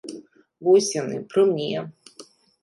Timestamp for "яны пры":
1.01-1.45